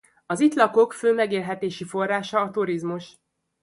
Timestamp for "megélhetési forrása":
1.13-2.39